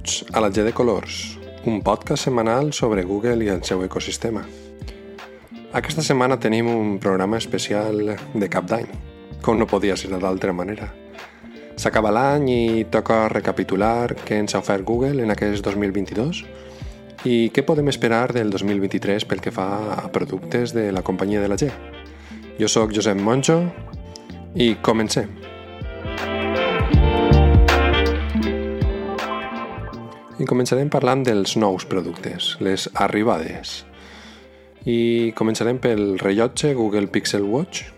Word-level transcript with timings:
Benvinguts 0.00 0.24
a 0.32 0.40
la 0.40 0.48
G 0.50 0.62
de 0.64 0.72
Colors, 0.72 1.38
un 1.66 1.82
podcast 1.82 2.24
setmanal 2.24 2.72
sobre 2.72 3.02
Google 3.04 3.44
i 3.44 3.48
el 3.52 3.62
seu 3.62 3.82
ecosistema. 3.84 4.40
Aquesta 5.76 6.00
setmana 6.00 6.38
tenim 6.40 6.68
un 6.72 6.98
programa 6.98 7.36
especial 7.36 8.16
de 8.32 8.48
cap 8.48 8.64
d'any, 8.64 8.86
com 9.42 9.58
no 9.58 9.66
podia 9.66 9.96
ser 10.00 10.08
d'altra 10.08 10.54
manera. 10.56 10.88
S'acaba 11.76 12.12
l'any 12.16 12.48
i 12.48 12.84
toca 12.88 13.28
recapitular 13.28 14.16
què 14.24 14.40
ens 14.40 14.54
ha 14.54 14.62
ofert 14.64 14.88
Google 14.88 15.20
en 15.22 15.34
aquest 15.36 15.60
2022 15.68 16.44
i 17.28 17.50
què 17.52 17.66
podem 17.66 17.92
esperar 17.92 18.32
del 18.32 18.48
2023 18.56 19.28
pel 19.28 19.44
que 19.44 19.52
fa 19.52 19.68
a 19.98 20.08
productes 20.08 20.72
de 20.72 20.90
la 20.92 21.02
companyia 21.02 21.44
de 21.44 21.52
la 21.52 21.60
G. 21.60 21.68
Jo 22.56 22.72
sóc 22.72 22.96
Josep 22.96 23.20
Monjo 23.20 23.66
i 24.56 24.76
comencem. 24.80 25.39
I 30.40 30.46
començarem 30.48 30.88
parlant 30.88 31.20
dels 31.20 31.52
nous 31.60 31.84
productes, 31.84 32.54
les 32.64 32.86
arribades. 32.96 33.82
I 34.88 35.34
començarem 35.36 35.76
pel 35.76 36.16
rellotge 36.22 36.72
Google 36.78 37.10
Pixel 37.12 37.44
Watch. 37.44 37.90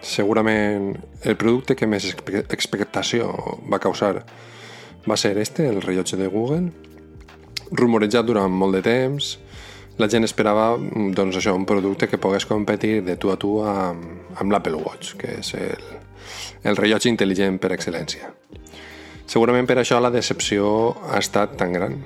Segurament 0.00 0.94
el 1.28 1.36
producte 1.36 1.76
que 1.76 1.88
més 1.90 2.06
expectació 2.08 3.28
va 3.68 3.82
causar 3.84 4.22
va 5.04 5.18
ser 5.20 5.36
este, 5.38 5.68
el 5.68 5.82
rellotge 5.84 6.16
de 6.16 6.30
Google. 6.32 6.70
Rumorejat 7.70 8.24
durant 8.24 8.48
molt 8.48 8.78
de 8.78 8.82
temps, 8.86 9.34
la 10.00 10.08
gent 10.08 10.24
esperava 10.24 10.72
doncs, 10.80 11.36
això, 11.36 11.52
un 11.52 11.68
producte 11.68 12.08
que 12.08 12.18
pogués 12.18 12.48
competir 12.48 13.02
de 13.04 13.18
tu 13.20 13.28
a 13.28 13.36
tu 13.36 13.58
amb, 13.60 14.32
amb 14.40 14.56
l'Apple 14.56 14.80
Watch, 14.80 15.18
que 15.20 15.36
és 15.42 15.52
el, 15.60 15.84
el 16.64 16.80
rellotge 16.80 17.12
intel·ligent 17.12 17.60
per 17.60 17.74
excel·lència. 17.76 18.32
Segurament 19.30 19.68
per 19.68 19.76
això 19.78 20.00
la 20.02 20.10
decepció 20.10 20.64
ha 21.06 21.20
estat 21.20 21.52
tan 21.60 21.76
gran. 21.76 22.00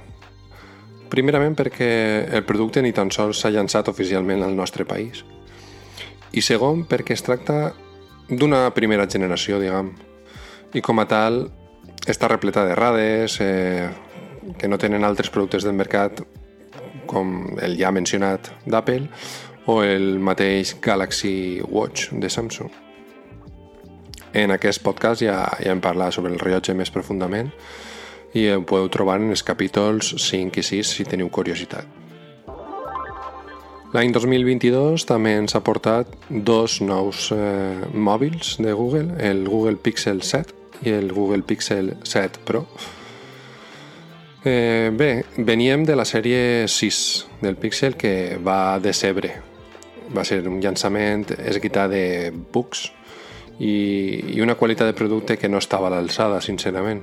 Primerament 1.08 1.54
perquè 1.56 1.88
el 2.36 2.44
producte 2.44 2.82
ni 2.84 2.92
tan 2.92 3.08
sols 3.14 3.40
s'ha 3.40 3.52
llançat 3.54 3.88
oficialment 3.88 4.44
al 4.44 4.52
nostre 4.58 4.84
país. 4.84 5.22
I 6.36 6.44
segon 6.44 6.82
perquè 6.90 7.16
es 7.16 7.24
tracta 7.24 7.72
d'una 8.28 8.66
primera 8.76 9.08
generació, 9.08 9.56
diguem. 9.62 9.94
I 10.76 10.84
com 10.84 11.00
a 11.00 11.08
tal 11.08 11.46
està 12.04 12.28
repleta 12.28 12.66
de 12.68 12.76
rades 12.76 13.38
eh, 13.40 13.88
que 14.58 14.68
no 14.68 14.76
tenen 14.76 15.08
altres 15.08 15.32
productes 15.32 15.64
del 15.64 15.80
mercat 15.80 16.20
com 17.08 17.54
el 17.56 17.78
ja 17.80 17.94
mencionat 17.94 18.52
d'Apple 18.68 19.08
o 19.72 19.80
el 19.80 20.18
mateix 20.20 20.76
Galaxy 20.84 21.62
Watch 21.64 22.12
de 22.12 22.28
Samsung. 22.28 22.83
En 24.34 24.50
aquest 24.50 24.82
podcast 24.82 25.22
ja, 25.22 25.36
ja 25.62 25.70
hem 25.70 25.80
parlat 25.82 26.16
sobre 26.16 26.32
el 26.34 26.40
rellotge 26.42 26.74
més 26.74 26.90
profundament 26.90 27.52
i 28.34 28.48
ho 28.50 28.64
podeu 28.66 28.88
trobar 28.90 29.20
en 29.20 29.30
els 29.30 29.44
capítols 29.46 30.10
5 30.18 30.58
i 30.58 30.64
6 30.66 30.90
si 30.96 31.06
teniu 31.06 31.30
curiositat. 31.30 31.86
L'any 33.94 34.10
2022 34.10 35.04
també 35.06 35.36
ens 35.38 35.54
ha 35.54 35.62
portat 35.62 36.10
dos 36.28 36.80
nous 36.82 37.28
eh, 37.30 37.84
mòbils 37.94 38.56
de 38.58 38.74
Google, 38.74 39.14
el 39.22 39.44
Google 39.46 39.78
Pixel 39.78 40.24
7 40.26 40.82
i 40.82 40.96
el 40.96 41.12
Google 41.14 41.46
Pixel 41.46 41.92
7 42.02 42.42
Pro. 42.42 42.64
Eh, 44.42 44.90
bé, 44.98 45.22
veníem 45.38 45.86
de 45.86 45.94
la 45.94 46.04
sèrie 46.04 46.66
6 46.66 46.98
del 47.44 47.54
Pixel 47.54 47.94
que 47.94 48.34
va 48.42 48.80
decebre. 48.82 49.30
Va 50.10 50.26
ser 50.26 50.42
un 50.42 50.58
llançament 50.58 51.30
esguitat 51.38 51.94
de 51.94 52.04
bugs, 52.34 52.88
i, 53.58 54.34
i 54.34 54.40
una 54.42 54.56
qualitat 54.58 54.90
de 54.90 54.96
producte 54.96 55.36
que 55.38 55.48
no 55.48 55.60
estava 55.62 55.88
a 55.88 55.94
l'alçada, 55.94 56.40
sincerament. 56.40 57.02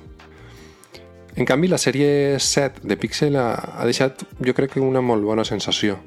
En 1.35 1.47
canvi, 1.47 1.69
la 1.71 1.79
sèrie 1.79 2.39
7 2.39 2.83
de 2.83 2.97
Pixel 2.99 3.37
ha, 3.39 3.53
ha 3.79 3.87
deixat, 3.87 4.25
jo 4.43 4.55
crec 4.55 4.75
que 4.75 4.83
una 4.83 5.01
molt 5.01 5.23
bona 5.23 5.45
sensació. 5.47 5.97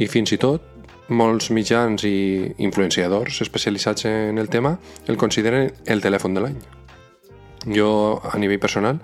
I 0.00 0.08
fins 0.10 0.32
i 0.34 0.40
tot, 0.42 0.64
molts 1.10 1.50
mitjans 1.54 2.04
i 2.06 2.54
influenciadors 2.62 3.40
especialitzats 3.42 4.06
en 4.06 4.38
el 4.38 4.48
tema 4.48 4.76
el 5.06 5.18
consideren 5.18 5.72
el 5.86 6.02
telèfon 6.02 6.34
de 6.34 6.44
l'any. 6.44 6.60
Jo, 7.66 8.20
a 8.24 8.38
nivell 8.38 8.60
personal, 8.62 9.00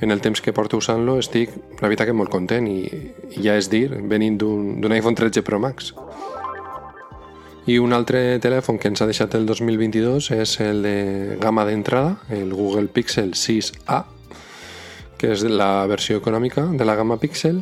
en 0.00 0.10
el 0.14 0.22
temps 0.24 0.40
que 0.40 0.54
porto 0.56 0.78
usant-lo, 0.78 1.18
estic, 1.20 1.52
la 1.82 1.90
veritat, 1.90 2.08
que 2.08 2.16
molt 2.16 2.30
content 2.32 2.66
i, 2.70 2.86
i 3.34 3.42
ja 3.44 3.58
és 3.58 3.68
dir, 3.68 3.90
venint 4.08 4.38
d'un 4.40 4.94
iPhone 4.94 5.18
13 5.18 5.44
Pro 5.44 5.58
Max. 5.60 5.92
I 7.68 7.74
un 7.84 7.92
altre 7.92 8.38
telèfon 8.40 8.78
que 8.80 8.88
ens 8.88 9.02
ha 9.04 9.06
deixat 9.10 9.34
el 9.36 9.42
2022 9.44 10.30
és 10.32 10.54
el 10.64 10.78
de 10.86 10.92
gamma 11.36 11.66
d'entrada, 11.68 12.14
el 12.32 12.54
Google 12.56 12.88
Pixel 12.88 13.34
6a, 13.36 13.98
que 15.20 15.34
és 15.34 15.42
la 15.44 15.84
versió 15.90 16.16
econòmica 16.16 16.64
de 16.72 16.86
la 16.88 16.94
gamma 16.96 17.18
Pixel 17.20 17.58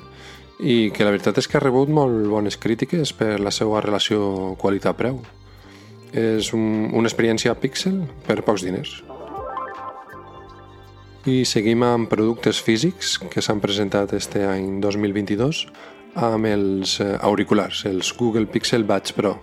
i 0.63 0.93
que 0.95 1.03
la 1.03 1.11
veritat 1.11 1.41
és 1.43 1.51
que 1.51 1.59
ha 1.59 1.63
rebut 1.65 1.91
molt 1.91 2.29
bones 2.31 2.55
crítiques 2.55 3.11
per 3.19 3.41
la 3.43 3.51
seva 3.51 3.81
relació 3.83 4.55
qualitat-preu. 4.63 5.19
És 6.15 6.53
un, 6.55 6.87
una 6.95 7.11
experiència 7.11 7.57
Pixel 7.59 7.99
per 8.29 8.39
pocs 8.47 8.63
diners. 8.63 8.95
I 11.27 11.43
seguim 11.51 11.83
amb 11.83 12.07
productes 12.07 12.63
físics 12.63 13.17
que 13.27 13.43
s'han 13.43 13.59
presentat 13.59 14.15
este 14.15 14.47
any 14.47 14.79
2022 14.79 15.67
amb 16.15 16.47
els 16.55 17.01
eh, 17.03 17.17
auriculars, 17.27 17.83
els 17.91 18.15
Google 18.15 18.47
Pixel 18.47 18.87
Buds 18.87 19.19
Pro, 19.19 19.35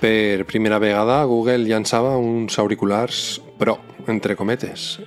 per 0.00 0.46
primera 0.48 0.78
vegada 0.80 1.22
Google 1.28 1.68
llançava 1.68 2.16
uns 2.16 2.58
auriculars 2.58 3.40
Pro, 3.60 3.76
entre 4.08 4.34
cometes. 4.36 4.98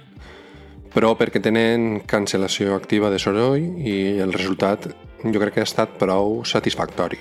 Però 0.94 1.16
perquè 1.18 1.42
tenen 1.42 2.04
cancel·lació 2.06 2.76
activa 2.78 3.10
de 3.10 3.18
soroll 3.18 3.82
i 3.82 4.20
el 4.22 4.34
resultat 4.36 4.86
jo 5.24 5.42
crec 5.42 5.56
que 5.56 5.64
ha 5.64 5.70
estat 5.70 5.98
prou 5.98 6.44
satisfactori. 6.46 7.18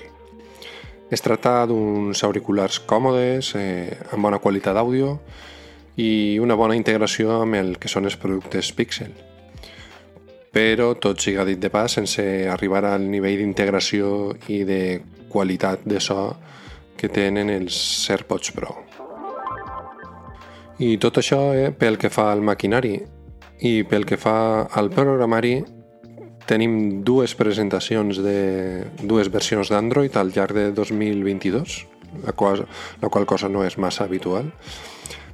Es 1.13 1.25
tracta 1.25 1.63
d'uns 1.69 2.21
auriculars 2.25 2.79
còmodes, 2.89 3.55
eh, 3.57 3.97
amb 4.13 4.29
bona 4.29 4.41
qualitat 4.41 4.77
d'àudio 4.77 5.19
i 5.97 6.39
una 6.41 6.57
bona 6.57 6.77
integració 6.77 7.41
amb 7.41 7.57
el 7.57 7.79
que 7.79 7.89
són 7.89 8.05
els 8.05 8.17
productes 8.17 8.73
Pixel. 8.77 9.13
Però 10.53 10.93
tot 11.01 11.21
siga 11.21 11.45
dit 11.49 11.61
de 11.61 11.71
pas 11.73 11.93
sense 11.93 12.25
arribar 12.49 12.85
al 12.85 13.09
nivell 13.09 13.41
d'integració 13.41 14.35
i 14.49 14.65
de 14.69 15.01
qualitat 15.33 15.85
de 15.89 16.01
so 16.01 16.37
que 17.03 17.11
tenen 17.11 17.49
els 17.51 17.75
AirPods 18.15 18.53
Pro. 18.55 18.77
I 20.79 20.95
tot 21.03 21.19
això 21.19 21.49
eh, 21.51 21.73
pel 21.75 21.99
que 21.99 22.13
fa 22.15 22.29
al 22.31 22.45
maquinari 22.47 22.95
i 23.67 23.73
pel 23.91 24.07
que 24.07 24.19
fa 24.23 24.69
al 24.71 24.91
programari 24.95 25.57
tenim 26.47 27.03
dues 27.03 27.35
presentacions 27.39 28.21
de 28.23 28.37
dues 29.03 29.33
versions 29.35 29.73
d'Android 29.75 30.15
al 30.15 30.31
llarg 30.31 30.55
de 30.55 30.69
2022, 30.77 31.75
la 32.23 32.37
qual, 32.39 32.63
la 33.03 33.11
qual 33.11 33.27
cosa 33.27 33.51
no 33.51 33.67
és 33.67 33.79
massa 33.83 34.07
habitual, 34.07 34.53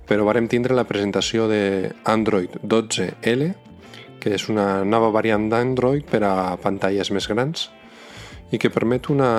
però 0.08 0.24
varem 0.24 0.48
tindre 0.48 0.76
la 0.76 0.88
presentació 0.88 1.50
de 1.52 1.92
Android 2.08 2.56
12L, 2.64 3.50
que 4.24 4.34
és 4.40 4.48
una 4.48 4.86
nova 4.88 5.12
variant 5.12 5.50
d'Android 5.52 6.08
per 6.08 6.24
a 6.24 6.56
pantalles 6.64 7.12
més 7.12 7.28
grans 7.28 7.68
i 8.48 8.56
que 8.56 8.72
permet 8.72 9.12
una 9.12 9.30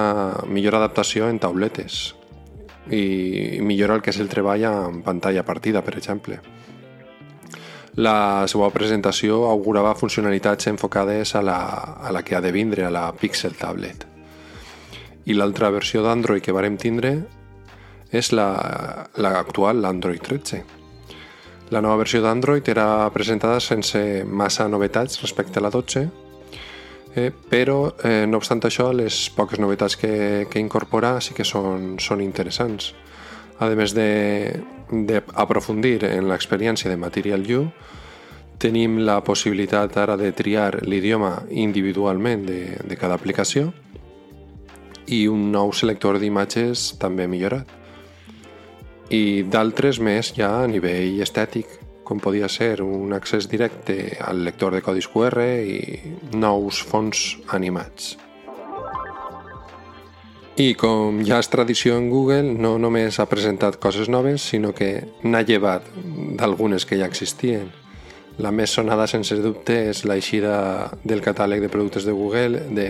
millor 0.46 0.78
adaptació 0.78 1.26
en 1.26 1.42
tauletes 1.42 2.19
i 2.88 3.60
millora 3.62 3.98
el 3.98 4.02
que 4.02 4.14
és 4.14 4.20
el 4.20 4.32
treball 4.32 4.64
en 4.70 5.02
pantalla 5.06 5.44
partida, 5.46 5.84
per 5.86 5.98
exemple. 5.98 6.40
La 8.00 8.48
seva 8.48 8.70
presentació 8.72 9.44
augurava 9.50 9.96
funcionalitats 9.98 10.70
enfocades 10.72 11.36
a 11.36 11.42
la, 11.44 11.60
a 12.00 12.14
la 12.16 12.24
que 12.24 12.38
ha 12.38 12.42
de 12.42 12.54
vindre, 12.56 12.86
a 12.86 12.94
la 12.94 13.10
Pixel 13.12 13.58
Tablet. 13.60 14.06
I 15.26 15.36
l'altra 15.36 15.70
versió 15.74 16.02
d'Android 16.06 16.46
que 16.46 16.56
varem 16.56 16.78
tindre 16.80 17.18
és 18.10 18.32
l'actual, 18.34 19.82
la, 19.82 19.90
l'Android 19.90 20.24
13. 20.26 20.64
La 21.70 21.82
nova 21.86 22.00
versió 22.02 22.24
d'Android 22.24 22.66
era 22.72 23.10
presentada 23.14 23.60
sense 23.62 24.24
massa 24.26 24.66
novetats 24.68 25.20
respecte 25.22 25.60
a 25.60 25.66
la 25.68 25.70
12, 25.70 26.08
Eh, 27.16 27.32
però, 27.32 27.96
eh, 28.04 28.26
no 28.28 28.38
obstant 28.38 28.62
això, 28.66 28.92
les 28.94 29.30
poques 29.34 29.60
novetats 29.60 29.96
que, 29.98 30.48
que 30.50 30.60
incorpora 30.60 31.20
sí 31.22 31.34
que 31.34 31.44
són, 31.44 31.98
són 32.00 32.22
interessants. 32.22 32.94
A 33.60 33.68
més 33.76 33.96
d'aprofundir 33.98 36.04
en 36.08 36.30
l'experiència 36.30 36.92
de 36.92 36.98
Material 36.98 37.44
U, 37.58 37.66
tenim 38.60 39.00
la 39.08 39.22
possibilitat 39.24 39.98
ara 39.98 40.16
de 40.20 40.32
triar 40.36 40.84
l'idioma 40.84 41.46
individualment 41.50 42.46
de, 42.46 42.62
de 42.84 42.96
cada 43.00 43.16
aplicació 43.16 43.72
i 45.08 45.26
un 45.32 45.50
nou 45.52 45.72
selector 45.74 46.20
d'imatges 46.20 46.94
també 47.02 47.28
millorat. 47.28 47.68
I 49.10 49.44
d'altres 49.50 49.98
més 50.04 50.34
ja 50.38 50.52
a 50.62 50.68
nivell 50.70 51.24
estètic, 51.24 51.72
com 52.10 52.18
podia 52.18 52.48
ser 52.50 52.82
un 52.82 53.14
accés 53.14 53.46
directe 53.46 54.18
al 54.26 54.42
lector 54.42 54.74
de 54.74 54.82
codis 54.82 55.06
QR 55.14 55.44
i 55.62 55.78
nous 56.34 56.82
fons 56.82 57.38
animats. 57.54 58.16
I 60.60 60.74
com 60.76 61.22
ja 61.24 61.38
és 61.40 61.48
tradició 61.54 62.00
en 62.02 62.10
Google, 62.10 62.56
no 62.58 62.74
només 62.82 63.22
ha 63.22 63.30
presentat 63.30 63.78
coses 63.80 64.10
noves, 64.10 64.42
sinó 64.42 64.74
que 64.76 64.90
n'ha 65.22 65.46
llevat 65.46 65.86
d'algunes 66.42 66.90
que 66.90 66.98
ja 67.00 67.08
existien. 67.08 67.70
La 68.42 68.52
més 68.52 68.74
sonada, 68.74 69.06
sense 69.08 69.38
dubte, 69.40 69.78
és 69.94 70.02
l'eixida 70.10 70.90
del 71.06 71.22
catàleg 71.22 71.62
de 71.62 71.70
productes 71.70 72.10
de 72.10 72.16
Google 72.18 72.66
de 72.74 72.90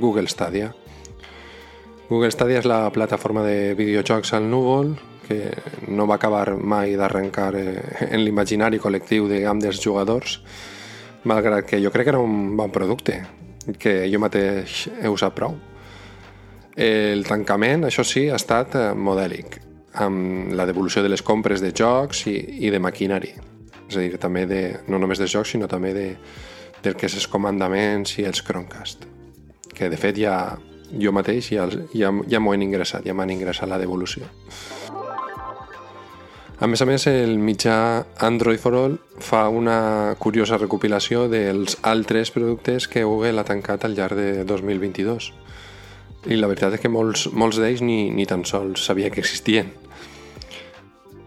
Google 0.00 0.26
Stadia. 0.32 0.72
Google 2.08 2.32
Stadia 2.32 2.64
és 2.64 2.66
la 2.66 2.86
plataforma 2.94 3.44
de 3.44 3.74
videojocs 3.76 4.32
al 4.34 4.48
núvol 4.48 4.96
que 5.26 5.50
no 5.88 6.06
va 6.06 6.18
acabar 6.20 6.54
mai 6.56 6.94
d'arrencar 6.96 7.50
eh, 7.58 8.08
en 8.10 8.22
l'imaginari 8.24 8.80
col·lectiu 8.82 9.28
gamp 9.28 9.62
dels 9.62 9.80
jugadors, 9.82 10.38
malgrat 11.24 11.66
que 11.66 11.80
jo 11.82 11.90
crec 11.90 12.08
que 12.08 12.14
era 12.14 12.22
un 12.22 12.56
bon 12.56 12.70
producte, 12.70 13.22
que 13.78 14.04
jo 14.12 14.20
mateix 14.20 14.84
he 15.00 15.08
usat 15.08 15.34
prou. 15.34 15.56
El 16.74 17.22
tancament, 17.26 17.86
això 17.86 18.02
sí, 18.04 18.28
ha 18.28 18.40
estat 18.40 18.74
eh, 18.74 18.90
modèlic, 18.94 19.60
amb 19.94 20.52
la 20.52 20.66
devolució 20.66 21.02
de 21.02 21.12
les 21.12 21.22
compres 21.22 21.62
de 21.62 21.70
jocs 21.70 22.26
i, 22.26 22.36
i 22.66 22.70
de 22.74 22.80
maquinari. 22.82 23.32
És 23.88 23.96
a 23.96 24.02
dir, 24.02 24.18
també 24.18 24.44
de, 24.50 24.62
no 24.90 24.98
només 24.98 25.20
de 25.20 25.28
jocs, 25.30 25.54
sinó 25.54 25.68
també 25.70 25.92
de, 25.94 26.06
del 26.82 26.96
que 26.98 27.06
és 27.06 27.18
els 27.20 27.28
comandaments 27.30 28.18
i 28.18 28.26
els 28.28 28.42
Chromecast. 28.42 29.06
Que, 29.74 29.88
de 29.90 29.98
fet, 30.00 30.18
ja, 30.18 30.56
jo 30.98 31.12
mateix 31.14 31.52
ja, 31.54 31.68
ja, 31.94 32.10
ja 32.30 32.40
m'ho 32.40 32.54
han 32.54 32.66
ingressat, 32.66 33.06
ja 33.06 33.14
m'han 33.14 33.32
ingressat 33.34 33.70
la 33.70 33.78
devolució. 33.80 34.28
A 36.62 36.68
més 36.70 36.78
a 36.80 36.86
més, 36.86 37.02
el 37.10 37.34
mitjà 37.42 37.76
Android 38.22 38.60
for 38.62 38.76
All 38.78 38.92
fa 39.18 39.48
una 39.50 40.14
curiosa 40.22 40.54
recopilació 40.60 41.24
dels 41.28 41.74
altres 41.82 42.30
productes 42.30 42.86
que 42.86 43.02
Google 43.02 43.42
ha 43.42 43.48
tancat 43.48 43.84
al 43.84 43.96
llarg 43.98 44.14
de 44.14 44.44
2022 44.46 45.32
i 46.30 46.38
la 46.38 46.48
veritat 46.48 46.76
és 46.76 46.80
que 46.80 46.88
molts, 46.88 47.26
molts 47.34 47.58
d'ells 47.58 47.82
ni, 47.84 48.06
ni 48.14 48.24
tan 48.30 48.44
sols 48.48 48.86
sabia 48.86 49.10
que 49.10 49.20
existien. 49.20 49.72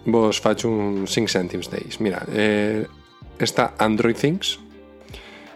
Vos 0.08 0.40
faig 0.42 0.64
uns 0.66 1.12
5 1.14 1.34
cèntims 1.34 1.68
d'ells. 1.74 2.00
Mira, 2.00 2.24
eh, 2.32 2.88
està 3.44 3.74
Android 3.84 4.18
Things, 4.18 4.56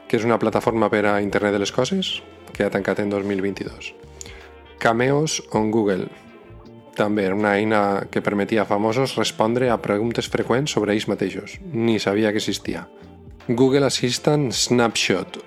que 0.08 0.20
és 0.20 0.28
una 0.28 0.38
plataforma 0.38 0.92
per 0.92 1.06
a 1.08 1.22
internet 1.24 1.56
de 1.56 1.64
les 1.64 1.72
coses, 1.72 2.18
que 2.52 2.68
ha 2.68 2.74
tancat 2.74 3.00
en 3.00 3.10
2022. 3.10 3.94
Cameos 4.84 5.40
on 5.56 5.72
Google, 5.72 6.10
també 6.96 7.26
era 7.28 7.36
una 7.36 7.56
eina 7.58 8.08
que 8.12 8.22
permetia 8.22 8.64
a 8.64 8.70
famosos 8.70 9.16
respondre 9.16 9.70
a 9.70 9.80
preguntes 9.82 10.28
freqüents 10.32 10.72
sobre 10.72 10.96
ells 10.96 11.08
mateixos. 11.08 11.60
Ni 11.72 12.00
sabia 12.00 12.32
que 12.32 12.42
existia. 12.44 12.88
Google 13.48 13.86
Assistant 13.86 14.52
Snapshot, 14.52 15.40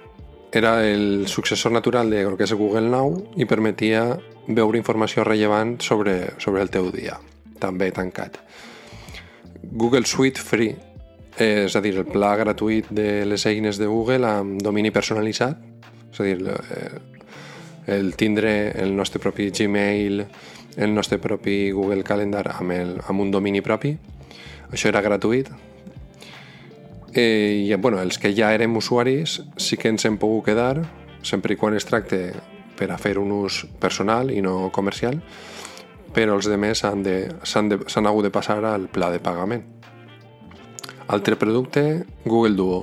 era 0.54 0.86
el 0.86 1.26
successor 1.26 1.72
natural 1.72 2.10
de 2.10 2.22
lo 2.22 2.36
que 2.36 2.46
és 2.46 2.52
Google 2.54 2.86
Now 2.86 3.10
i 3.34 3.46
permetia 3.50 4.04
veure 4.46 4.78
informació 4.78 5.24
rellevant 5.26 5.80
sobre, 5.82 6.34
sobre 6.38 6.62
el 6.62 6.70
teu 6.70 6.92
dia, 6.94 7.16
també 7.58 7.90
tancat. 7.90 8.38
Google 9.72 10.06
Suite 10.06 10.38
Free, 10.38 10.76
és 11.42 11.74
a 11.74 11.82
dir, 11.82 11.96
el 11.98 12.06
pla 12.06 12.36
gratuït 12.38 12.86
de 12.94 13.24
les 13.26 13.46
eines 13.50 13.80
de 13.82 13.88
Google 13.90 14.30
amb 14.30 14.62
domini 14.62 14.94
personalitzat, 14.94 15.58
és 16.12 16.22
a 16.22 16.28
dir, 16.28 16.38
el 17.86 18.14
tindre 18.16 18.72
el 18.80 18.96
nostre 18.96 19.20
propi 19.20 19.50
Gmail, 19.50 20.24
el 20.76 20.94
nostre 20.94 21.18
propi 21.18 21.70
Google 21.70 22.02
Calendar 22.02 22.48
amb, 22.56 22.72
el, 22.72 22.96
amb 23.06 23.20
un 23.20 23.30
domini 23.30 23.60
propi. 23.62 23.94
Això 24.72 24.88
era 24.90 25.02
gratuït, 25.04 25.50
Eh, 27.14 27.66
I 27.70 27.74
bueno, 27.76 28.00
els 28.02 28.18
que 28.18 28.34
ja 28.34 28.50
érem 28.54 28.74
usuaris 28.76 29.38
sí 29.56 29.76
que 29.78 29.88
ens 29.88 30.04
hem 30.04 30.16
pogut 30.18 30.48
quedar, 30.48 30.82
sempre 31.22 31.54
i 31.54 31.56
quan 31.56 31.76
es 31.78 31.86
tracte 31.86 32.32
per 32.74 32.88
a 32.90 32.98
fer 32.98 33.20
un 33.22 33.30
ús 33.30 33.60
personal 33.78 34.32
i 34.34 34.40
no 34.42 34.72
comercial, 34.74 35.20
però 36.14 36.34
els 36.34 36.50
demés 36.50 36.82
s'han 36.82 38.10
hagut 38.10 38.26
de 38.26 38.32
passar 38.34 38.58
al 38.66 38.88
pla 38.90 39.12
de 39.14 39.22
pagament. 39.22 39.62
Altre 41.06 41.38
producte, 41.38 42.02
Google 42.24 42.58
Duo, 42.58 42.82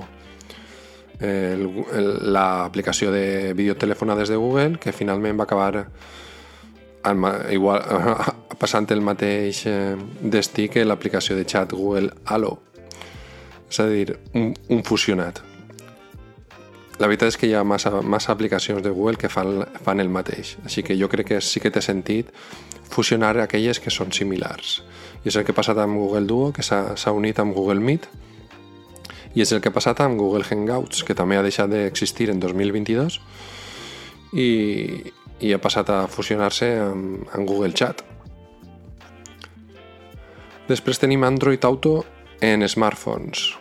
l'aplicació 1.22 3.12
de 3.14 3.52
videotelefonades 3.54 4.28
de 4.28 4.36
Google, 4.36 4.78
que 4.82 4.92
finalment 4.92 5.38
va 5.38 5.44
acabar 5.44 5.86
igual, 7.50 7.82
passant 8.62 8.90
el 8.90 9.00
mateix 9.02 9.64
eh, 9.66 9.96
destí 10.22 10.68
que 10.68 10.84
l'aplicació 10.84 11.36
de 11.36 11.46
xat 11.48 11.72
Google 11.72 12.12
Allo, 12.26 12.58
és 13.70 13.80
a 13.80 13.88
dir, 13.88 14.18
un, 14.34 14.52
un 14.68 14.84
fusionat. 14.84 15.40
La 17.00 17.08
veritat 17.08 17.32
és 17.32 17.38
que 17.40 17.48
hi 17.48 17.54
ha 17.56 17.64
massa, 17.64 18.02
massa 18.04 18.30
aplicacions 18.34 18.82
de 18.84 18.90
Google 18.92 19.18
que 19.18 19.30
fan, 19.32 19.64
fan 19.82 19.98
el 19.98 20.12
mateix, 20.12 20.56
així 20.62 20.84
que 20.86 20.94
jo 20.98 21.08
crec 21.10 21.32
que 21.32 21.40
sí 21.40 21.58
que 21.58 21.72
té 21.72 21.80
sentit 21.82 22.28
fusionar 22.92 23.38
aquelles 23.40 23.80
que 23.80 23.90
són 23.90 24.12
similars. 24.12 24.82
I 25.24 25.32
és 25.32 25.38
el 25.38 25.46
que 25.46 25.54
ha 25.54 25.56
passat 25.56 25.80
amb 25.80 25.96
Google 25.98 26.28
Duo, 26.28 26.52
que 26.52 26.62
s'ha 26.62 27.14
unit 27.16 27.40
amb 27.40 27.56
Google 27.56 27.80
Meet, 27.80 28.06
i 29.34 29.42
és 29.44 29.52
el 29.52 29.62
que 29.62 29.70
ha 29.72 29.74
passat 29.74 30.00
amb 30.04 30.20
Google 30.20 30.44
Hangouts, 30.44 31.02
que 31.06 31.16
també 31.16 31.38
ha 31.38 31.44
deixat 31.44 31.70
d'existir 31.72 32.28
en 32.32 32.40
2022 32.42 33.18
i, 34.32 34.50
i 35.40 35.52
ha 35.52 35.60
passat 35.60 35.90
a 35.92 36.04
fusionar-se 36.08 36.68
amb, 36.82 37.28
amb 37.32 37.48
Google 37.48 37.72
Chat. 37.72 38.04
Després 40.68 41.00
tenim 41.00 41.24
Android 41.24 41.64
Auto 41.64 42.02
en 42.40 42.64
smartphones. 42.68 43.52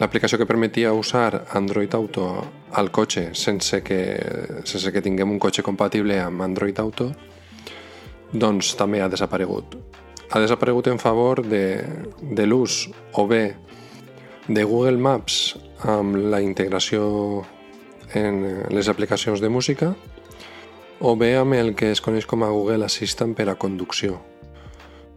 L'aplicació 0.00 0.40
que 0.40 0.46
permetia 0.46 0.92
usar 0.92 1.44
Android 1.54 1.92
Auto 1.94 2.26
al 2.74 2.90
cotxe 2.90 3.28
sense 3.38 3.82
que, 3.86 4.00
sense 4.66 4.90
que 4.90 5.02
tinguem 5.02 5.30
un 5.30 5.38
cotxe 5.38 5.62
compatible 5.62 6.18
amb 6.18 6.42
Android 6.42 6.78
Auto 6.82 7.12
doncs 8.32 8.72
també 8.74 9.00
ha 9.00 9.08
desaparegut. 9.08 9.76
Ha 10.34 10.40
desaparegut 10.42 10.88
en 10.90 10.98
favor 10.98 11.44
de, 11.46 11.84
de 12.18 12.46
l'ús 12.48 12.88
o 13.14 13.26
bé 13.30 13.44
de 14.48 14.64
Google 14.64 14.98
Maps 14.98 15.56
amb 15.88 16.18
la 16.32 16.42
integració 16.44 17.44
en 18.14 18.42
les 18.70 18.88
aplicacions 18.92 19.40
de 19.40 19.48
música 19.48 19.94
o 21.00 21.16
bé 21.16 21.34
amb 21.38 21.56
el 21.56 21.74
que 21.74 21.90
es 21.92 22.02
coneix 22.04 22.28
com 22.28 22.44
a 22.44 22.52
Google 22.52 22.84
Assistant 22.84 23.34
per 23.34 23.48
a 23.48 23.56
conducció 23.56 24.20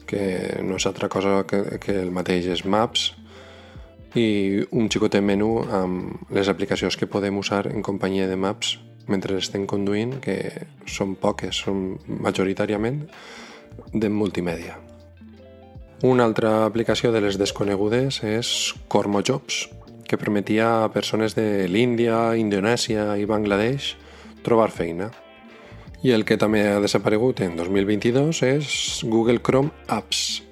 que 0.08 0.58
no 0.64 0.80
és 0.80 0.88
altra 0.88 1.10
cosa 1.12 1.44
que, 1.48 1.80
que 1.84 2.00
el 2.00 2.12
mateix 2.16 2.48
és 2.56 2.64
Maps 2.66 3.12
i 4.16 4.64
un 4.72 4.88
xicotet 4.90 5.22
menú 5.22 5.60
amb 5.68 6.32
les 6.34 6.48
aplicacions 6.48 6.96
que 6.98 7.12
podem 7.12 7.38
usar 7.38 7.66
en 7.68 7.84
companyia 7.84 8.30
de 8.32 8.40
Maps 8.40 8.78
mentre 9.08 9.38
estem 9.40 9.66
conduint, 9.68 10.18
que 10.24 10.68
són 10.88 11.16
poques, 11.20 11.64
són 11.64 11.96
majoritàriament 12.08 13.06
de 13.94 14.12
multimèdia. 14.12 14.87
Una 16.04 16.26
altra 16.26 16.68
aplicació 16.68 17.10
de 17.10 17.24
les 17.24 17.40
desconegudes 17.42 18.20
és 18.22 18.50
Cormo 18.88 19.24
Jobs, 19.26 19.64
que 20.06 20.20
permetia 20.22 20.84
a 20.84 20.92
persones 20.94 21.34
de 21.34 21.66
l'Índia, 21.66 22.36
Indonèsia 22.38 23.16
i 23.18 23.26
Bangladesh 23.26 23.96
trobar 24.46 24.70
feina. 24.70 25.08
I 26.06 26.14
el 26.14 26.22
que 26.22 26.38
també 26.38 26.62
ha 26.70 26.78
desaparegut 26.84 27.42
en 27.42 27.58
2022 27.58 28.44
és 28.46 28.70
Google 29.10 29.42
Chrome 29.42 29.74
Apps. 29.90 30.44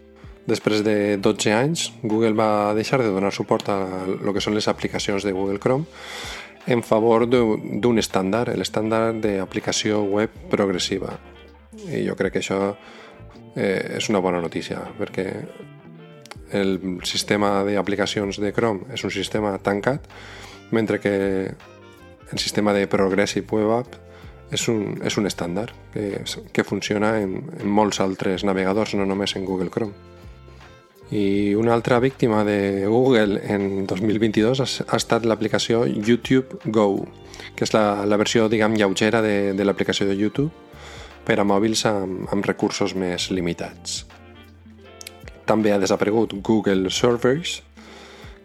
Després 0.50 0.82
de 0.82 1.22
12 1.22 1.54
anys, 1.54 1.92
Google 2.02 2.34
va 2.34 2.74
deixar 2.74 3.04
de 3.04 3.14
donar 3.14 3.30
suport 3.30 3.70
a 3.70 3.78
el 4.10 4.34
que 4.34 4.42
són 4.42 4.58
les 4.58 4.66
aplicacions 4.68 5.22
de 5.22 5.38
Google 5.38 5.62
Chrome 5.62 5.86
en 6.66 6.82
favor 6.82 7.30
d'un 7.30 8.02
estàndard, 8.02 8.58
l'estàndard 8.58 9.22
d'aplicació 9.22 10.02
web 10.10 10.34
progressiva. 10.50 11.20
I 11.86 12.02
jo 12.10 12.18
crec 12.18 12.34
que 12.34 12.42
això 12.42 12.74
eh, 13.56 13.98
és 13.98 14.10
una 14.12 14.22
bona 14.24 14.42
notícia, 14.44 14.82
perquè 15.00 15.30
el 16.56 17.00
sistema 17.04 17.64
d'aplicacions 17.66 18.40
de 18.40 18.52
Chrome 18.54 18.94
és 18.94 19.04
un 19.04 19.12
sistema 19.12 19.56
tancat, 19.64 20.06
mentre 20.72 21.00
que 21.00 21.16
el 22.32 22.40
sistema 22.40 22.74
de 22.74 22.88
Progressive 22.88 23.48
Web 23.52 23.72
App 23.80 23.96
és 24.54 24.68
un, 24.70 25.00
és 25.04 25.18
un 25.18 25.26
estàndard 25.26 25.74
que, 25.94 26.22
que 26.54 26.64
funciona 26.64 27.16
en, 27.22 27.40
en 27.60 27.70
molts 27.70 28.00
altres 28.04 28.46
navegadors, 28.46 28.94
no 28.96 29.06
només 29.06 29.36
en 29.36 29.46
Google 29.46 29.72
Chrome. 29.74 30.14
I 31.14 31.54
una 31.54 31.74
altra 31.74 32.00
víctima 32.00 32.44
de 32.44 32.88
Google 32.88 33.42
en 33.46 33.86
2022 33.86 34.62
ha, 34.62 34.66
ha 34.90 34.98
estat 34.98 35.26
l'aplicació 35.26 35.86
YouTube 35.86 36.60
Go, 36.66 37.06
que 37.56 37.66
és 37.66 37.74
la, 37.76 38.06
la 38.10 38.18
versió, 38.18 38.48
diguem, 38.50 38.78
lleugera 38.78 39.22
de, 39.22 39.54
de 39.54 39.66
l'aplicació 39.66 40.08
de 40.10 40.18
YouTube 40.18 40.65
per 41.26 41.40
a 41.42 41.48
mòbils 41.48 41.86
amb, 41.90 42.28
amb 42.32 42.46
recursos 42.46 42.94
més 42.96 43.30
limitats. 43.34 44.04
També 45.46 45.74
ha 45.74 45.82
desaparegut 45.82 46.34
Google 46.42 46.90
Servers, 46.90 47.62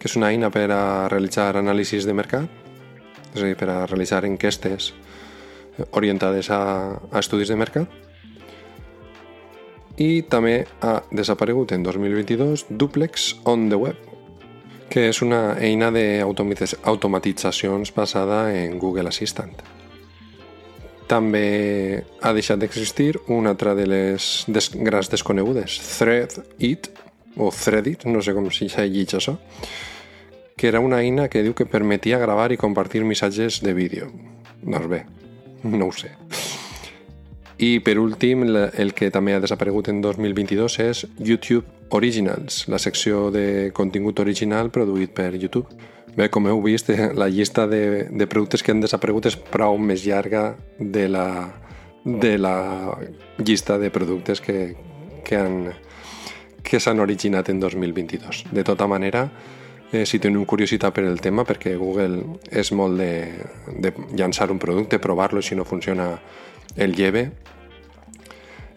que 0.01 0.09
és 0.09 0.17
una 0.17 0.33
eina 0.33 0.51
per 0.53 0.69
a 0.73 1.09
realitzar 1.13 1.53
anàlisis 1.61 2.09
de 2.09 2.17
mercat, 2.17 2.49
és 3.35 3.43
a 3.43 3.47
dir, 3.47 3.57
per 3.57 3.69
a 3.69 3.87
realitzar 3.87 4.25
enquestes 4.27 4.93
orientades 5.97 6.51
a, 6.51 6.61
a 7.13 7.19
estudis 7.21 7.49
de 7.49 7.57
mercat 7.57 7.89
i 10.01 10.23
també 10.33 10.65
ha 10.81 11.03
desaparegut 11.13 11.73
en 11.77 11.83
2022 11.85 12.65
Duplex 12.71 13.35
on 13.45 13.69
the 13.69 13.77
Web, 13.77 13.97
que 14.91 15.09
és 15.11 15.23
una 15.23 15.57
eina 15.61 15.91
d'automatitzacions 15.93 17.95
basada 17.95 18.55
en 18.57 18.79
Google 18.79 19.09
Assistant. 19.09 19.80
També 21.11 22.05
ha 22.23 22.31
deixat 22.37 22.61
d'existir 22.63 23.17
una 23.27 23.51
altra 23.57 23.75
de 23.75 23.87
les 23.89 24.45
des 24.47 24.71
grans 24.79 25.11
desconegudes, 25.11 25.81
Threadit, 25.99 26.87
o 27.35 27.51
Threadit, 27.51 28.07
no 28.07 28.23
sé 28.23 28.35
com 28.37 28.47
si 28.55 28.69
s'ha 28.71 28.87
llegit 28.87 29.17
això, 29.19 29.35
que 30.55 30.69
era 30.69 30.79
una 30.79 31.01
eina 31.03 31.27
que 31.33 31.43
diu 31.43 31.57
que 31.59 31.67
permetia 31.67 32.21
gravar 32.23 32.53
i 32.53 32.61
compartir 32.61 33.03
missatges 33.03 33.59
de 33.65 33.75
vídeo. 33.75 34.11
Doncs 34.63 34.87
bé, 34.87 35.03
no 35.65 35.89
ho 35.89 35.93
sé. 35.93 36.13
I 37.61 37.81
per 37.85 37.99
últim, 37.99 38.47
el 38.55 38.95
que 38.97 39.11
també 39.13 39.35
ha 39.35 39.41
desaparegut 39.43 39.91
en 39.91 39.99
2022 40.01 40.79
és 40.87 41.03
YouTube 41.19 41.67
Originals, 41.91 42.69
la 42.71 42.79
secció 42.79 43.33
de 43.35 43.73
contingut 43.75 44.23
original 44.23 44.71
produït 44.71 45.11
per 45.13 45.35
YouTube. 45.35 45.67
Bé, 46.17 46.29
com 46.29 46.47
heu 46.51 46.61
vist, 46.63 46.91
la 47.15 47.29
llista 47.29 47.67
de, 47.71 48.09
de 48.11 48.27
productes 48.27 48.63
que 48.63 48.75
han 48.75 48.83
desaparegut 48.83 49.31
és 49.31 49.37
prou 49.37 49.79
més 49.79 50.03
llarga 50.07 50.57
de 50.79 51.07
la, 51.09 51.27
de 52.05 52.37
la 52.39 52.57
llista 53.39 53.79
de 53.79 53.91
productes 53.95 54.43
que, 54.43 54.75
que 55.25 55.39
han 55.39 55.71
que 56.63 56.81
s'han 56.81 57.01
originat 57.01 57.49
en 57.49 57.61
2022. 57.61 58.45
De 58.53 58.65
tota 58.65 58.87
manera, 58.87 59.25
eh, 59.93 60.05
si 60.07 60.21
teniu 60.21 60.45
curiositat 60.47 60.95
per 60.95 61.05
el 61.09 61.21
tema, 61.21 61.45
perquè 61.45 61.75
Google 61.79 62.39
és 62.51 62.71
molt 62.73 63.01
de, 63.01 63.13
de 63.81 63.93
llançar 64.15 64.51
un 64.53 64.61
producte, 64.63 65.01
provar-lo, 65.01 65.43
si 65.43 65.57
no 65.57 65.65
funciona 65.65 66.13
el 66.77 66.95
lleve. 66.95 67.31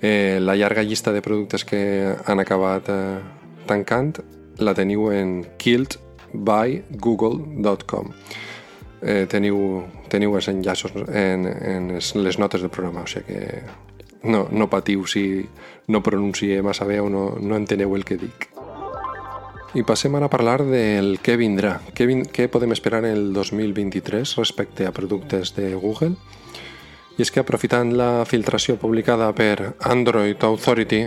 Eh, 0.01 0.39
la 0.41 0.55
llarga 0.55 0.83
llista 0.83 1.13
de 1.13 1.21
productes 1.21 1.65
que 1.65 2.15
han 2.25 2.39
acabat 2.39 2.89
eh, 2.89 3.19
tancant 3.67 4.17
la 4.59 4.73
teniu 4.73 5.11
en 5.11 5.43
killedbygoogle.com 6.33 8.13
eh, 9.01 9.25
teniu, 9.29 9.83
teniu 10.09 10.35
els 10.35 10.47
enllaços 10.49 10.91
en, 11.07 11.45
en 11.47 11.91
les 11.99 12.39
notes 12.39 12.61
del 12.61 12.71
programa, 12.73 13.03
o 13.03 13.07
sigui 13.07 13.25
que 13.27 13.63
no, 14.23 14.47
no 14.51 14.69
patiu 14.71 15.05
si 15.07 15.45
no 15.87 16.03
pronuncie 16.03 16.61
massa 16.63 16.85
bé 16.87 16.99
o 17.03 17.09
no, 17.11 17.35
no 17.39 17.55
enteneu 17.59 17.95
el 17.95 18.05
que 18.07 18.17
dic. 18.17 18.49
I 19.73 19.81
passem 19.83 20.13
ara 20.15 20.29
a 20.29 20.31
parlar 20.31 20.61
del 20.63 21.17
què 21.25 21.33
vindrà. 21.35 21.79
Què, 21.97 22.05
vin 22.05 22.21
què 22.29 22.45
podem 22.47 22.71
esperar 22.75 23.01
el 23.09 23.33
2023 23.33 24.35
respecte 24.37 24.85
a 24.85 24.93
productes 24.93 25.55
de 25.57 25.73
Google? 25.73 26.13
I 27.17 27.25
és 27.25 27.31
que 27.33 27.41
aprofitant 27.41 27.91
la 27.97 28.23
filtració 28.25 28.77
publicada 28.81 29.31
per 29.33 29.73
Android 29.89 30.41
Authority 30.45 31.03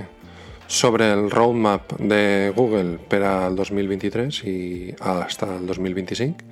sobre 0.66 1.12
el 1.12 1.30
roadmap 1.30 1.92
de 1.98 2.52
Google 2.56 2.98
per 3.08 3.22
al 3.24 3.56
2023 3.56 4.42
i 4.44 4.56
fins 4.96 5.42
al 5.46 5.66
2025, 5.66 6.44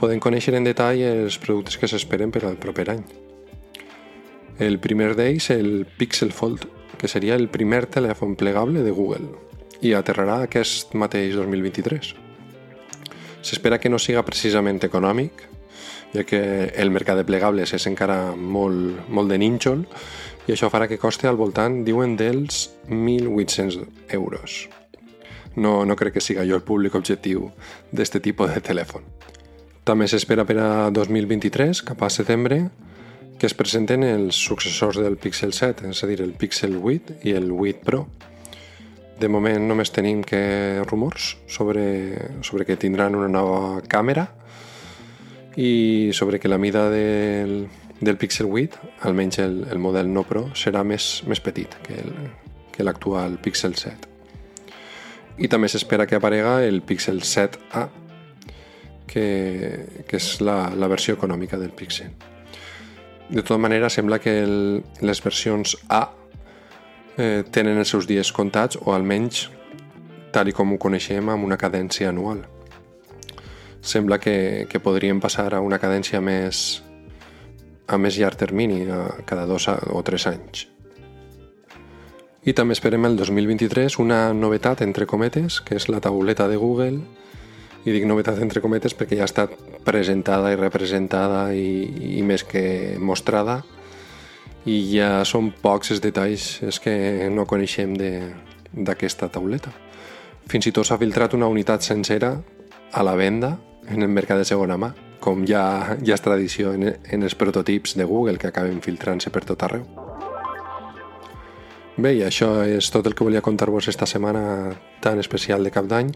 podem 0.00 0.20
conèixer 0.20 0.54
en 0.56 0.66
detall 0.66 1.02
els 1.04 1.38
productes 1.38 1.78
que 1.78 1.88
s'esperen 1.88 2.32
per 2.34 2.44
al 2.44 2.58
proper 2.60 2.88
any. 2.94 3.04
El 4.58 4.78
primer 4.78 5.14
d'ells, 5.18 5.50
el 5.50 5.86
Pixel 5.98 6.32
Fold, 6.32 6.66
que 6.98 7.08
seria 7.08 7.34
el 7.34 7.48
primer 7.48 7.86
telèfon 7.86 8.36
plegable 8.38 8.82
de 8.82 8.92
Google 8.94 9.32
i 9.82 9.92
aterrarà 9.92 10.44
aquest 10.44 10.94
mateix 10.94 11.34
2023. 11.36 12.14
S'espera 13.44 13.78
que 13.78 13.90
no 13.90 13.98
siga 13.98 14.24
precisament 14.24 14.80
econòmic, 14.86 15.42
ja 16.14 16.22
que 16.24 16.70
el 16.70 16.92
mercat 16.94 17.18
de 17.18 17.26
plegables 17.26 17.74
és 17.74 17.86
encara 17.90 18.36
molt, 18.36 19.08
molt 19.10 19.32
de 19.32 19.38
nínxol 19.42 19.82
i 20.46 20.52
això 20.52 20.68
farà 20.72 20.88
que 20.90 21.00
costi 21.00 21.28
al 21.28 21.38
voltant, 21.40 21.82
diuen, 21.86 22.16
dels 22.20 22.68
1.800 22.88 24.12
euros. 24.16 24.68
No, 25.56 25.84
no 25.86 25.96
crec 25.96 26.18
que 26.18 26.24
siga 26.24 26.44
jo 26.44 26.58
el 26.58 26.66
públic 26.66 26.96
objectiu 26.98 27.48
d'aquest 27.92 28.20
tipus 28.24 28.52
de 28.52 28.60
telèfon. 28.64 29.06
També 29.84 30.08
s'espera 30.08 30.46
per 30.48 30.58
a 30.60 30.90
2023, 30.90 31.82
cap 31.84 32.02
a 32.02 32.10
setembre, 32.10 32.62
que 33.38 33.46
es 33.46 33.54
presenten 33.54 34.04
els 34.06 34.36
successors 34.36 34.98
del 35.00 35.18
Pixel 35.20 35.52
7, 35.52 35.90
és 35.90 36.04
a 36.04 36.08
dir, 36.08 36.20
el 36.24 36.32
Pixel 36.38 36.78
8 36.80 37.20
i 37.28 37.34
el 37.36 37.50
8 37.52 37.84
Pro, 37.84 38.04
de 39.20 39.28
moment 39.30 39.68
només 39.68 39.92
tenim 39.94 40.22
que 40.26 40.82
rumors 40.88 41.34
sobre, 41.46 41.84
sobre 42.42 42.66
que 42.66 42.78
tindran 42.80 43.14
una 43.14 43.28
nova 43.30 43.82
càmera 43.86 44.26
i 45.56 46.10
sobre 46.12 46.40
que 46.42 46.50
la 46.50 46.58
mida 46.58 46.88
del, 46.90 47.68
del 48.00 48.16
Pixel 48.18 48.48
8, 48.50 48.80
almenys 49.08 49.38
el, 49.38 49.66
el 49.70 49.78
model 49.78 50.10
no 50.12 50.24
Pro, 50.26 50.48
serà 50.58 50.82
més, 50.84 51.22
més 51.30 51.40
petit 51.40 51.76
que 51.84 52.86
l'actual 52.86 53.38
Pixel 53.42 53.76
7. 53.78 54.10
I 55.38 55.50
també 55.50 55.68
s'espera 55.70 56.06
que 56.06 56.18
aparega 56.18 56.60
el 56.66 56.82
Pixel 56.86 57.22
7a, 57.22 57.88
que, 59.06 60.04
que 60.08 60.16
és 60.18 60.28
la, 60.42 60.70
la 60.74 60.88
versió 60.90 61.14
econòmica 61.18 61.58
del 61.58 61.74
Pixel. 61.74 62.12
De 63.28 63.42
tota 63.42 63.58
manera, 63.58 63.88
sembla 63.90 64.18
que 64.20 64.36
el, 64.42 64.56
les 65.00 65.22
versions 65.24 65.76
A 65.88 66.02
eh, 67.16 67.42
tenen 67.50 67.78
els 67.78 67.90
seus 67.94 68.08
dies 68.10 68.30
comptats 68.36 68.78
o 68.80 68.92
almenys 68.92 69.48
tal 70.34 70.50
i 70.50 70.54
com 70.54 70.74
ho 70.74 70.80
coneixem 70.82 71.30
amb 71.30 71.46
una 71.46 71.58
cadència 71.58 72.10
anual. 72.10 72.42
Sembla 73.84 74.18
que, 74.18 74.66
que 74.68 74.80
podríem 74.82 75.20
passar 75.22 75.52
a 75.54 75.62
una 75.62 75.78
cadència 75.78 76.20
més 76.24 76.82
a 77.94 77.98
més 78.00 78.18
llarg 78.18 78.38
termini, 78.40 78.84
a 78.90 79.22
cada 79.26 79.46
dos 79.46 79.68
o 79.70 80.02
tres 80.06 80.26
anys. 80.30 80.68
I 82.44 82.52
també 82.52 82.76
esperem 82.76 83.06
el 83.08 83.16
2023 83.16 83.96
una 84.02 84.34
novetat 84.36 84.82
entre 84.84 85.06
cometes, 85.08 85.62
que 85.64 85.78
és 85.78 85.88
la 85.88 86.02
tauleta 86.04 86.48
de 86.50 86.58
Google, 86.60 87.00
i 87.84 87.92
dic 87.92 88.04
novetat 88.08 88.40
entre 88.40 88.62
cometes 88.64 88.96
perquè 88.96 89.18
ja 89.18 89.24
ha 89.24 89.30
estat 89.30 89.52
presentada 89.84 90.52
i 90.52 90.58
representada 90.60 91.46
i, 91.56 92.18
i 92.18 92.22
més 92.24 92.44
que 92.48 92.96
mostrada 93.00 93.60
i 94.64 94.78
ja 94.88 95.20
són 95.28 95.50
pocs 95.60 95.92
els 95.92 96.00
detalls 96.00 96.46
els 96.64 96.80
que 96.80 96.94
no 97.32 97.44
coneixem 97.48 97.92
d'aquesta 97.96 99.28
tauleta. 99.32 99.72
Fins 100.48 100.68
i 100.68 100.72
tot 100.72 100.88
s'ha 100.88 101.00
filtrat 101.00 101.36
una 101.36 101.48
unitat 101.52 101.84
sencera 101.84 102.34
a 102.92 103.04
la 103.04 103.16
venda 103.16 103.54
en 103.88 104.00
el 104.00 104.08
mercat 104.08 104.40
de 104.40 104.48
segona 104.48 104.78
mà, 104.80 104.94
com 105.24 105.46
ja, 105.48 105.96
ja 106.04 106.18
és 106.18 106.24
tradició 106.24 106.74
en, 106.76 106.90
en 106.92 107.24
els 107.24 107.36
prototips 107.38 107.96
de 107.96 108.04
Google 108.04 108.36
que 108.40 108.50
acaben 108.50 108.82
filtrant-se 108.84 109.32
per 109.32 109.44
tot 109.48 109.64
arreu. 109.64 109.86
Bé, 111.96 112.10
i 112.18 112.24
això 112.26 112.64
és 112.66 112.90
tot 112.90 113.06
el 113.06 113.14
que 113.14 113.24
volia 113.24 113.44
contar-vos 113.44 113.88
esta 113.88 114.06
setmana 114.10 114.74
tan 115.00 115.20
especial 115.22 115.62
de 115.64 115.70
cap 115.70 115.86
d'any. 115.86 116.10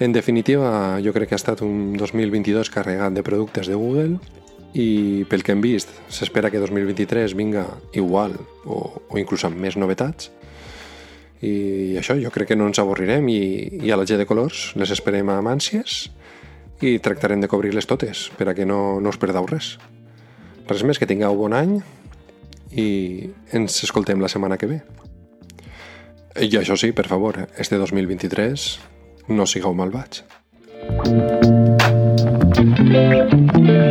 En 0.00 0.14
definitiva, 0.14 1.00
jo 1.04 1.12
crec 1.12 1.28
que 1.28 1.36
ha 1.36 1.42
estat 1.42 1.60
un 1.66 1.96
2022 1.98 2.70
carregat 2.72 3.12
de 3.12 3.24
productes 3.26 3.68
de 3.68 3.76
Google 3.76 4.20
i 4.72 5.26
pel 5.28 5.42
que 5.42 5.52
hem 5.52 5.60
vist 5.60 5.90
s'espera 6.08 6.50
que 6.50 6.60
2023 6.62 7.34
vinga 7.34 7.66
igual 7.92 8.36
o, 8.64 9.02
o 9.10 9.18
inclús 9.18 9.42
amb 9.48 9.58
més 9.58 9.74
novetats 9.74 10.30
i 11.42 11.96
això 11.98 12.14
jo 12.20 12.30
crec 12.30 12.52
que 12.52 12.58
no 12.58 12.68
ens 12.70 12.78
avorrirem 12.78 13.26
i, 13.32 13.42
i 13.82 13.90
a 13.90 13.98
la 13.98 14.06
G 14.06 14.14
de 14.20 14.28
colors 14.28 14.70
les 14.78 14.92
esperem 14.94 15.32
amb 15.34 15.50
ànsies 15.50 16.04
i 16.80 16.98
tractarem 17.02 17.40
de 17.42 17.48
cobrir-les 17.50 17.88
totes 17.88 18.28
per 18.38 18.48
a 18.50 18.54
que 18.56 18.66
no, 18.68 19.00
no 19.00 19.12
us 19.12 19.20
perdeu 19.20 19.46
res 19.50 19.74
res 20.68 20.84
més, 20.86 20.98
que 20.98 21.08
tingueu 21.08 21.36
bon 21.36 21.56
any 21.56 21.78
i 22.70 22.88
ens 23.56 23.82
escoltem 23.84 24.20
la 24.22 24.30
setmana 24.32 24.58
que 24.60 24.70
ve 24.70 24.80
i 26.40 26.50
això 26.56 26.76
sí, 26.78 26.92
per 26.94 27.08
favor, 27.10 27.48
este 27.58 27.76
2023 27.80 28.70
no 29.34 29.46
sigueu 29.46 29.74
malvats 29.74 30.24
Thank 32.90 33.56
you. 33.56 33.89